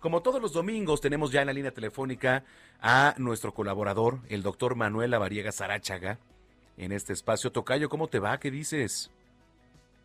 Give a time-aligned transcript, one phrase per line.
[0.00, 2.44] Como todos los domingos, tenemos ya en la línea telefónica
[2.80, 6.20] a nuestro colaborador, el doctor Manuel Lavariega Sarachaga,
[6.76, 7.50] en este espacio.
[7.50, 8.38] Tocayo, ¿cómo te va?
[8.38, 9.10] ¿Qué dices?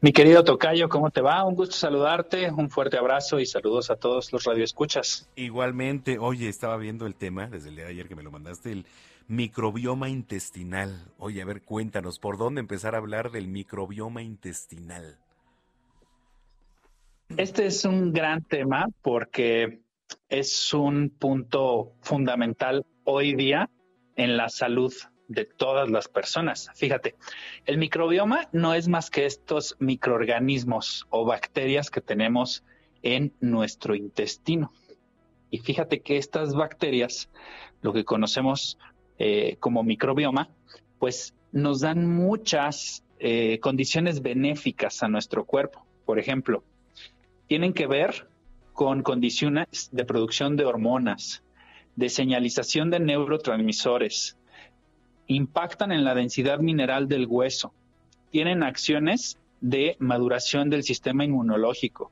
[0.01, 1.43] Mi querido Tocayo, ¿cómo te va?
[1.45, 5.29] Un gusto saludarte, un fuerte abrazo y saludos a todos los radioescuchas.
[5.35, 8.71] Igualmente, oye, estaba viendo el tema desde el día de ayer que me lo mandaste,
[8.71, 8.87] el
[9.27, 11.05] microbioma intestinal.
[11.19, 15.19] Oye, a ver, cuéntanos, ¿por dónde empezar a hablar del microbioma intestinal?
[17.37, 19.82] Este es un gran tema porque
[20.29, 23.69] es un punto fundamental hoy día
[24.15, 24.93] en la salud
[25.27, 26.69] de todas las personas.
[26.75, 27.15] Fíjate,
[27.65, 32.63] el microbioma no es más que estos microorganismos o bacterias que tenemos
[33.01, 34.71] en nuestro intestino.
[35.49, 37.29] Y fíjate que estas bacterias,
[37.81, 38.77] lo que conocemos
[39.19, 40.49] eh, como microbioma,
[40.99, 45.85] pues nos dan muchas eh, condiciones benéficas a nuestro cuerpo.
[46.05, 46.63] Por ejemplo,
[47.47, 48.27] tienen que ver
[48.73, 51.43] con condiciones de producción de hormonas,
[51.95, 54.37] de señalización de neurotransmisores,
[55.27, 57.73] impactan en la densidad mineral del hueso,
[58.31, 62.11] tienen acciones de maduración del sistema inmunológico,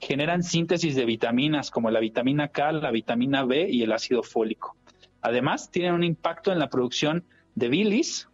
[0.00, 4.76] generan síntesis de vitaminas como la vitamina K, la vitamina B y el ácido fólico.
[5.22, 8.28] Además, tienen un impacto en la producción de bilis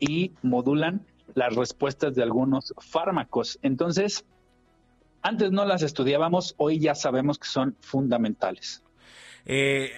[0.00, 3.58] y modulan las respuestas de algunos fármacos.
[3.62, 4.24] Entonces,
[5.24, 8.82] antes no las estudiábamos, hoy ya sabemos que son fundamentales.
[9.46, 9.90] Eh,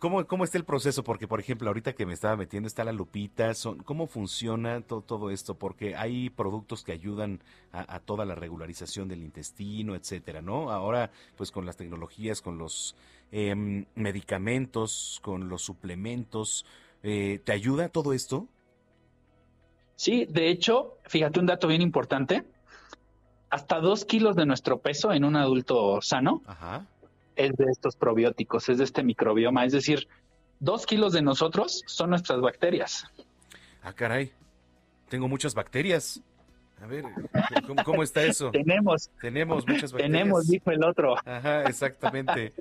[0.00, 1.04] ¿cómo, ¿Cómo está el proceso?
[1.04, 3.54] Porque, por ejemplo, ahorita que me estaba metiendo está la lupita.
[3.54, 5.54] Son, ¿Cómo funciona todo, todo esto?
[5.54, 10.72] Porque hay productos que ayudan a, toda la regularización del intestino, etcétera, ¿no?
[10.72, 12.96] Ahora, pues con las tecnologías, con los
[13.30, 16.66] em, medicamentos, con los suplementos,
[17.04, 18.48] eh, ¿te ayuda todo esto?
[19.94, 22.44] Sí, de hecho, fíjate un dato bien importante
[23.50, 26.42] hasta dos kilos de nuestro peso en un adulto sano
[27.36, 29.64] es de estos probióticos, es de este microbioma.
[29.64, 30.08] Es decir,
[30.58, 33.04] dos kilos de nosotros son nuestras bacterias.
[33.82, 34.32] Ah, caray.
[35.08, 36.22] Tengo muchas bacterias.
[36.82, 37.04] A ver,
[37.84, 38.50] ¿cómo, está eso?
[38.52, 39.10] tenemos.
[39.20, 40.12] Tenemos muchas bacterias.
[40.12, 41.14] Tenemos, dijo el otro.
[41.24, 42.52] Ajá, exactamente.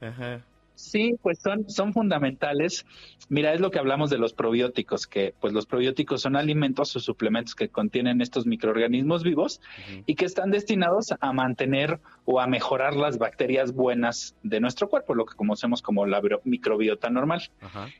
[0.00, 0.42] Ajá.
[0.76, 2.84] Sí, pues son, son fundamentales.
[3.30, 7.00] Mira, es lo que hablamos de los probióticos, que pues los probióticos son alimentos o
[7.00, 9.62] suplementos que contienen estos microorganismos vivos
[10.04, 15.14] y que están destinados a mantener o a mejorar las bacterias buenas de nuestro cuerpo,
[15.14, 17.50] lo que conocemos como la microbiota normal.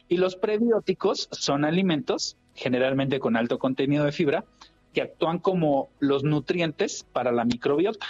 [0.07, 4.45] Y los prebióticos son alimentos generalmente con alto contenido de fibra
[4.93, 8.07] que actúan como los nutrientes para la microbiota.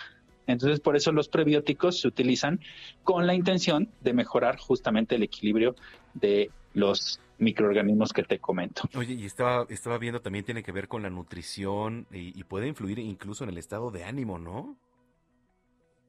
[0.47, 2.61] Entonces, por eso los prebióticos se utilizan
[3.05, 5.75] con la intención de mejorar justamente el equilibrio
[6.15, 8.83] de los microorganismos que te comento.
[8.95, 12.69] Oye, y estaba, estaba viendo también tiene que ver con la nutrición y, y puede
[12.69, 14.77] influir incluso en el estado de ánimo, ¿no?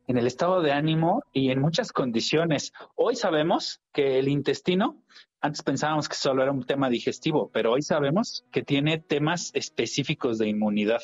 [0.07, 2.71] En el estado de ánimo y en muchas condiciones.
[2.95, 5.03] Hoy sabemos que el intestino
[5.39, 10.39] antes pensábamos que solo era un tema digestivo, pero hoy sabemos que tiene temas específicos
[10.39, 11.01] de inmunidad.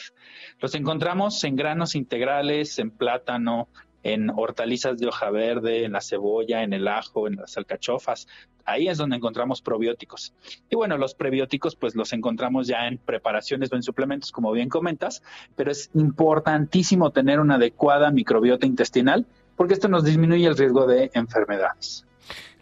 [0.60, 3.70] Los encontramos en granos integrales, en plátano,
[4.04, 8.28] en hortalizas de hoja verde, en la cebolla, en el ajo, en las alcachofas.
[8.66, 10.34] Ahí es donde encontramos probióticos.
[10.70, 14.70] Y bueno, los prebióticos pues los encontramos ya en preparaciones o en suplementos, como bien
[14.70, 15.24] comentas,
[15.56, 19.26] pero es importantísimo tener una adecuada microbiota intestinal
[19.56, 22.06] porque esto nos disminuye el riesgo de enfermedades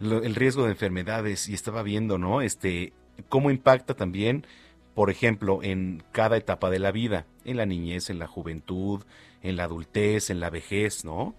[0.00, 2.42] el riesgo de enfermedades y estaba viendo, ¿no?
[2.42, 2.92] Este,
[3.28, 4.46] cómo impacta también,
[4.94, 9.02] por ejemplo, en cada etapa de la vida, en la niñez, en la juventud,
[9.42, 11.34] en la adultez, en la vejez, ¿no?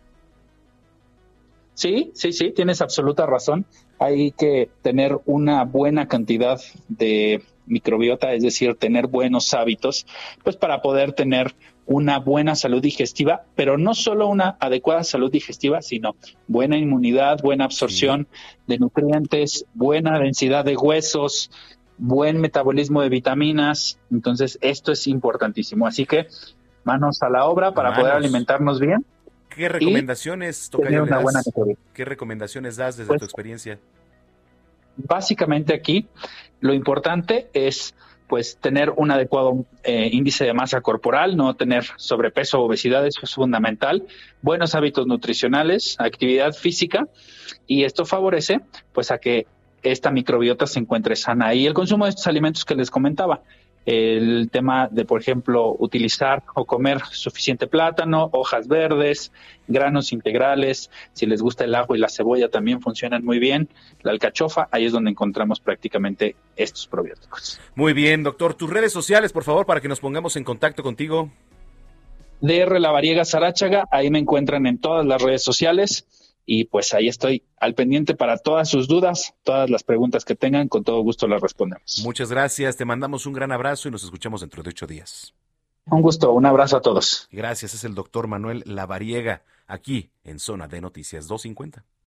[1.75, 3.65] Sí, sí, sí, tienes absoluta razón.
[3.99, 10.05] Hay que tener una buena cantidad de microbiota, es decir, tener buenos hábitos,
[10.43, 15.81] pues para poder tener una buena salud digestiva, pero no solo una adecuada salud digestiva,
[15.81, 16.15] sino
[16.47, 18.27] buena inmunidad, buena absorción
[18.67, 21.51] de nutrientes, buena densidad de huesos,
[21.97, 23.99] buen metabolismo de vitaminas.
[24.11, 25.87] Entonces, esto es importantísimo.
[25.87, 26.27] Así que
[26.83, 29.05] manos a la obra para poder alimentarnos bien.
[29.49, 30.71] ¿Qué recomendaciones,
[31.93, 33.79] ¿Qué recomendaciones das desde tu pues experiencia?
[34.95, 36.07] Básicamente aquí
[36.59, 37.95] lo importante es
[38.27, 43.19] pues tener un adecuado eh, índice de masa corporal, no tener sobrepeso o obesidad, eso
[43.23, 44.07] es fundamental,
[44.41, 47.07] buenos hábitos nutricionales, actividad física
[47.67, 49.45] y esto favorece pues a que
[49.83, 53.43] esta microbiota se encuentre sana y el consumo de estos alimentos que les comentaba,
[53.85, 59.33] el tema de, por ejemplo, utilizar o comer suficiente plátano, hojas verdes,
[59.67, 63.67] granos integrales, si les gusta el ajo y la cebolla también funcionan muy bien,
[64.01, 67.59] la alcachofa, ahí es donde encontramos prácticamente estos probióticos.
[67.75, 71.29] Muy bien, doctor, tus redes sociales, por favor, para que nos pongamos en contacto contigo.
[72.39, 76.07] DR La Variega Sarachaga, ahí me encuentran en todas las redes sociales
[76.45, 80.67] y pues ahí estoy al pendiente para todas sus dudas, todas las preguntas que tengan,
[80.67, 82.01] con todo gusto las respondemos.
[82.03, 85.33] Muchas gracias, te mandamos un gran abrazo y nos escuchamos dentro de ocho días.
[85.85, 87.27] Un gusto, un abrazo a todos.
[87.31, 91.85] Gracias, es el doctor Manuel Lavariega, aquí en Zona de Noticias 250.